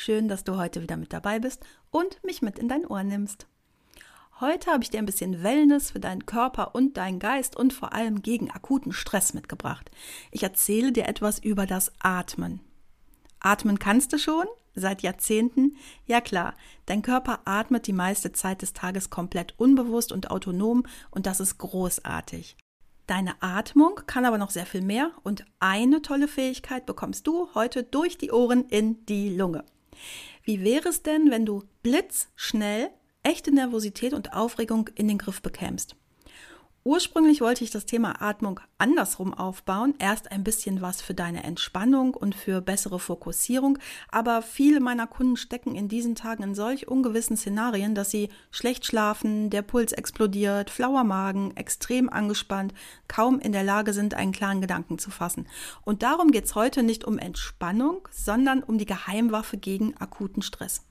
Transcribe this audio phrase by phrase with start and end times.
[0.00, 3.48] Schön, dass du heute wieder mit dabei bist und mich mit in dein Ohr nimmst.
[4.38, 7.92] Heute habe ich dir ein bisschen Wellness für deinen Körper und deinen Geist und vor
[7.92, 9.90] allem gegen akuten Stress mitgebracht.
[10.30, 12.60] Ich erzähle dir etwas über das Atmen.
[13.40, 14.46] Atmen kannst du schon?
[14.76, 15.76] Seit Jahrzehnten?
[16.06, 16.54] Ja klar,
[16.86, 21.58] dein Körper atmet die meiste Zeit des Tages komplett unbewusst und autonom und das ist
[21.58, 22.56] großartig.
[23.08, 27.82] Deine Atmung kann aber noch sehr viel mehr und eine tolle Fähigkeit bekommst du heute
[27.82, 29.64] durch die Ohren in die Lunge.
[30.42, 32.90] Wie wäre es denn, wenn du blitzschnell
[33.22, 35.96] echte Nervosität und Aufregung in den Griff bekämst?
[36.88, 39.92] Ursprünglich wollte ich das Thema Atmung andersrum aufbauen.
[39.98, 43.78] Erst ein bisschen was für deine Entspannung und für bessere Fokussierung.
[44.10, 48.86] Aber viele meiner Kunden stecken in diesen Tagen in solch ungewissen Szenarien, dass sie schlecht
[48.86, 52.72] schlafen, der Puls explodiert, flauer Magen, extrem angespannt,
[53.06, 55.46] kaum in der Lage sind, einen klaren Gedanken zu fassen.
[55.84, 60.86] Und darum geht es heute nicht um Entspannung, sondern um die Geheimwaffe gegen akuten Stress.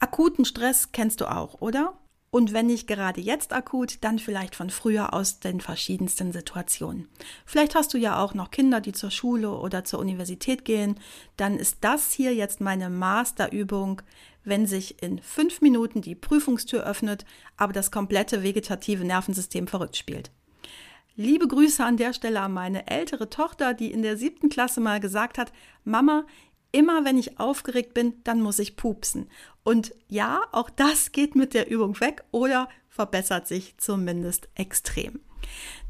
[0.00, 1.92] Akuten Stress kennst du auch, oder?
[2.34, 7.06] Und wenn nicht gerade jetzt akut, dann vielleicht von früher aus den verschiedensten Situationen.
[7.46, 10.98] Vielleicht hast du ja auch noch Kinder, die zur Schule oder zur Universität gehen.
[11.36, 14.02] Dann ist das hier jetzt meine Masterübung,
[14.42, 17.24] wenn sich in fünf Minuten die Prüfungstür öffnet,
[17.56, 20.32] aber das komplette vegetative Nervensystem verrückt spielt.
[21.14, 24.98] Liebe Grüße an der Stelle an meine ältere Tochter, die in der siebten Klasse mal
[24.98, 25.52] gesagt hat,
[25.84, 26.26] Mama,
[26.74, 29.28] immer wenn ich aufgeregt bin, dann muss ich pupsen.
[29.62, 35.20] Und ja, auch das geht mit der Übung weg oder verbessert sich zumindest extrem.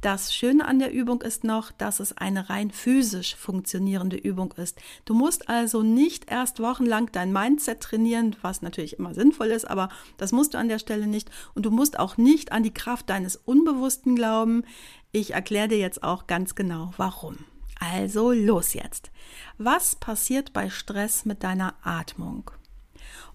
[0.02, 4.78] Das Schöne an der Übung ist noch, dass es eine rein physisch funktionierende Übung ist.
[5.06, 9.88] Du musst also nicht erst wochenlang dein Mindset trainieren, was natürlich immer sinnvoll ist, aber
[10.18, 11.30] das musst du an der Stelle nicht.
[11.54, 14.64] Und du musst auch nicht an die Kraft deines Unbewussten glauben.
[15.12, 17.38] Ich erkläre dir jetzt auch ganz genau, warum.
[17.78, 19.10] Also los jetzt.
[19.58, 22.50] Was passiert bei Stress mit deiner Atmung?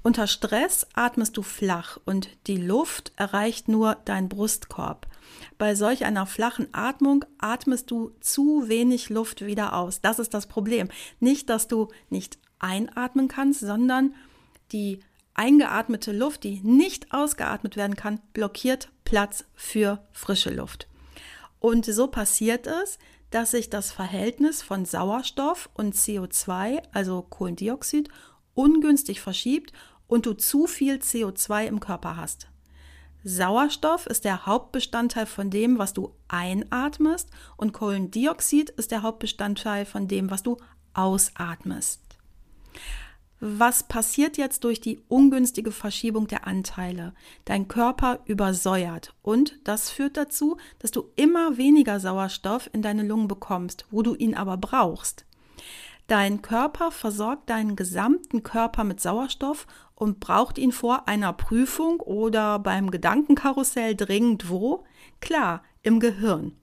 [0.02, 5.08] Unter Stress atmest du flach und die Luft erreicht nur dein Brustkorb.
[5.58, 10.00] Bei solch einer flachen Atmung atmest du zu wenig Luft wieder aus.
[10.02, 10.88] Das ist das Problem.
[11.20, 14.16] Nicht, dass du nicht einatmen kannst, sondern
[14.72, 15.02] die
[15.34, 20.88] eingeatmete Luft, die nicht ausgeatmet werden kann, blockiert Platz für frische Luft.
[21.60, 23.00] Und so passiert es,
[23.32, 28.10] dass sich das Verhältnis von Sauerstoff und CO2, also Kohlendioxid,
[28.54, 29.74] ungünstig verschiebt
[30.08, 32.48] und du zu viel CO2 im Körper hast.
[33.24, 40.08] Sauerstoff ist der Hauptbestandteil von dem, was du einatmest und Kohlendioxid ist der Hauptbestandteil von
[40.08, 40.58] dem, was du
[40.94, 42.02] ausatmest.
[43.42, 47.14] Was passiert jetzt durch die ungünstige Verschiebung der Anteile?
[47.46, 53.30] Dein Körper übersäuert und das führt dazu, dass du immer weniger Sauerstoff in deine Lungen
[53.30, 55.26] bekommst, wo du ihn aber brauchst.
[56.08, 62.60] Dein Körper versorgt deinen gesamten Körper mit Sauerstoff und braucht ihn vor einer Prüfung oder
[62.60, 64.84] beim Gedankenkarussell dringend wo?
[65.22, 66.58] Klar, im Gehirn.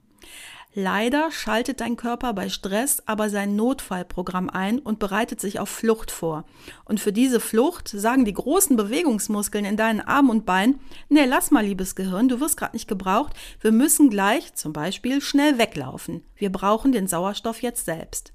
[0.73, 6.11] Leider schaltet dein Körper bei Stress aber sein Notfallprogramm ein und bereitet sich auf Flucht
[6.11, 6.45] vor.
[6.85, 10.79] Und für diese Flucht sagen die großen Bewegungsmuskeln in deinen Armen und Beinen,
[11.09, 15.19] nee, lass mal, liebes Gehirn, du wirst gerade nicht gebraucht, wir müssen gleich zum Beispiel
[15.21, 16.23] schnell weglaufen.
[16.35, 18.33] Wir brauchen den Sauerstoff jetzt selbst.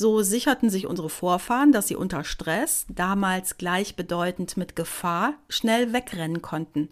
[0.00, 6.40] So sicherten sich unsere Vorfahren, dass sie unter Stress, damals gleichbedeutend mit Gefahr, schnell wegrennen
[6.40, 6.90] konnten.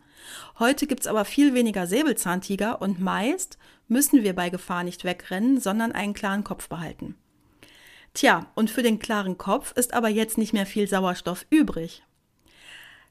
[0.58, 5.92] Heute gibt's aber viel weniger Säbelzahntiger und meist müssen wir bei Gefahr nicht wegrennen, sondern
[5.92, 7.14] einen klaren Kopf behalten.
[8.12, 12.02] Tja, und für den klaren Kopf ist aber jetzt nicht mehr viel Sauerstoff übrig.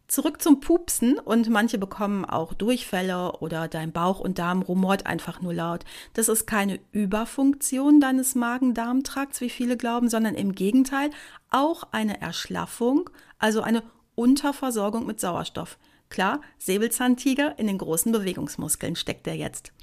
[0.07, 5.41] Zurück zum Pupsen und manche bekommen auch Durchfälle oder dein Bauch und Darm rumort einfach
[5.41, 5.83] nur laut.
[6.13, 11.09] Das ist keine Überfunktion deines Magen-Darm-Trakts, wie viele glauben, sondern im Gegenteil
[11.49, 13.09] auch eine Erschlaffung,
[13.39, 13.81] also eine
[14.13, 15.79] Unterversorgung mit Sauerstoff.
[16.09, 19.73] Klar, Säbelzahntiger in den großen Bewegungsmuskeln steckt er jetzt.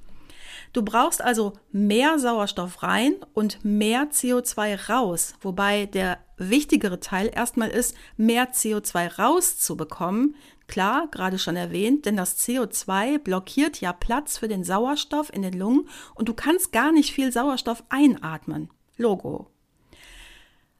[0.73, 7.69] Du brauchst also mehr Sauerstoff rein und mehr CO2 raus, wobei der wichtigere Teil erstmal
[7.69, 10.35] ist, mehr CO2 rauszubekommen.
[10.67, 15.55] Klar, gerade schon erwähnt, denn das CO2 blockiert ja Platz für den Sauerstoff in den
[15.55, 18.71] Lungen und du kannst gar nicht viel Sauerstoff einatmen.
[18.97, 19.49] Logo.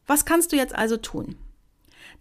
[0.07, 1.37] Was kannst du jetzt also tun?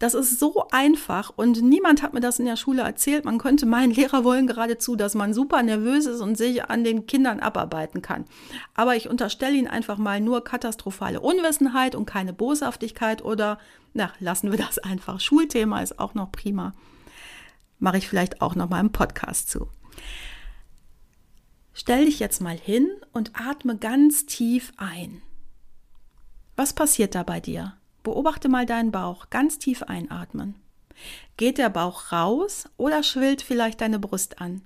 [0.02, 3.24] Das ist so einfach und niemand hat mir das in der Schule erzählt.
[3.24, 7.06] Man könnte meinen, Lehrer wollen geradezu, dass man super nervös ist und sich an den
[7.06, 8.26] Kindern abarbeiten kann.
[8.74, 13.60] Aber ich unterstelle ihnen einfach mal nur katastrophale Unwissenheit und keine Boshaftigkeit oder,
[13.94, 15.20] na, lassen wir das einfach.
[15.20, 16.74] Schulthema ist auch noch prima.
[17.78, 19.70] Mache ich vielleicht auch noch mal im Podcast zu.
[21.74, 25.22] Stell dich jetzt mal hin und atme ganz tief ein.
[26.56, 27.76] Was passiert da bei dir?
[28.04, 30.56] Beobachte mal deinen Bauch, ganz tief einatmen.
[31.38, 34.62] Geht der Bauch raus oder schwillt vielleicht deine Brust an?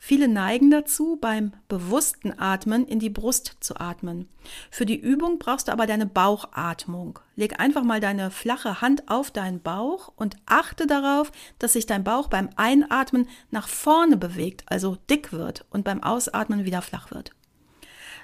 [0.00, 4.28] Viele neigen dazu, beim bewussten Atmen in die Brust zu atmen.
[4.70, 7.18] Für die Übung brauchst du aber deine Bauchatmung.
[7.34, 12.04] Leg einfach mal deine flache Hand auf deinen Bauch und achte darauf, dass sich dein
[12.04, 17.32] Bauch beim Einatmen nach vorne bewegt, also dick wird und beim Ausatmen wieder flach wird.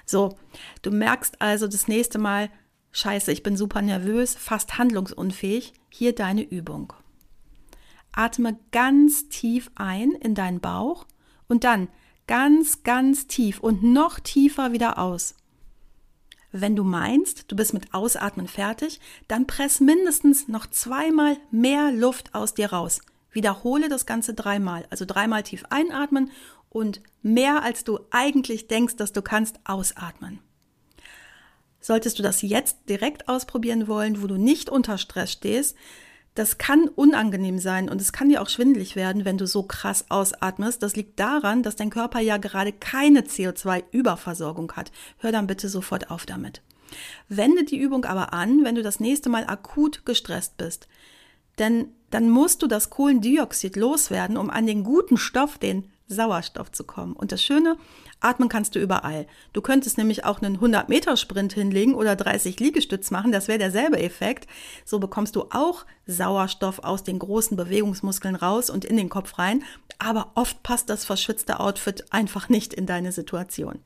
[0.05, 0.37] So,
[0.81, 2.49] du merkst also das nächste Mal,
[2.95, 5.73] scheiße, ich bin super nervös, fast handlungsunfähig.
[5.89, 6.93] Hier deine Übung.
[8.11, 11.05] Atme ganz tief ein in deinen Bauch
[11.47, 11.89] und dann
[12.27, 15.35] ganz, ganz tief und noch tiefer wieder aus.
[16.51, 22.33] Wenn du meinst, du bist mit Ausatmen fertig, dann press mindestens noch zweimal mehr Luft
[22.33, 23.01] aus dir raus.
[23.31, 24.87] Wiederhole das Ganze dreimal.
[24.89, 26.31] Also dreimal tief einatmen
[26.69, 30.39] und mehr als du eigentlich denkst, dass du kannst, ausatmen.
[31.85, 35.77] Solltest du das jetzt direkt ausprobieren wollen, wo du nicht unter Stress stehst,
[36.33, 40.05] das kann unangenehm sein und es kann dir auch schwindlig werden, wenn du so krass
[40.09, 40.81] ausatmest.
[40.81, 44.91] Das liegt daran, dass dein Körper ja gerade keine CO2-Überversorgung hat.
[45.19, 46.63] Hör dann bitte sofort auf damit.
[47.29, 50.87] Wende die Übung aber an, wenn du das nächste Mal akut gestresst bist.
[51.59, 56.83] Denn dann musst du das Kohlendioxid loswerden, um an den guten Stoff, den Sauerstoff zu
[56.83, 57.13] kommen.
[57.13, 57.77] Und das Schöne,
[58.19, 59.27] atmen kannst du überall.
[59.53, 64.47] Du könntest nämlich auch einen 100-Meter-Sprint hinlegen oder 30 Liegestütz machen, das wäre derselbe Effekt.
[64.85, 69.63] So bekommst du auch Sauerstoff aus den großen Bewegungsmuskeln raus und in den Kopf rein.
[69.97, 73.79] Aber oft passt das verschwitzte Outfit einfach nicht in deine Situation.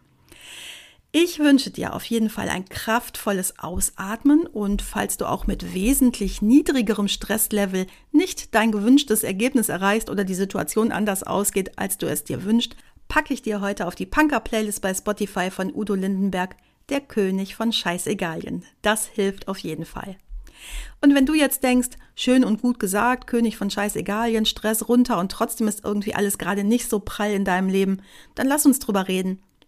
[1.11, 6.43] Ich wünsche dir auf jeden Fall ein kraftvolles Ausatmen und falls du auch mit wesentlich
[6.43, 12.25] niedrigerem Stresslevel nicht dein gewünschtes Ergebnis erreichst oder die Situation anders ausgeht, als du es
[12.25, 12.75] dir wünschst,
[13.07, 16.55] packe ich dir heute auf die Punker-Playlist bei Spotify von Udo Lindenberg,
[16.89, 18.63] der König von Scheißegalien.
[18.83, 20.15] Das hilft auf jeden Fall.
[21.01, 25.31] Und wenn du jetzt denkst, schön und gut gesagt, König von Scheißegalien, Stress runter und
[25.31, 28.03] trotzdem ist irgendwie alles gerade nicht so prall in deinem Leben,
[28.35, 29.41] dann lass uns drüber reden.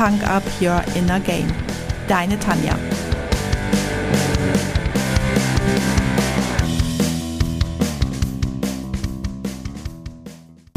[0.00, 1.46] Punk Up Your Inner Game.
[2.08, 2.89] Deine Tanja.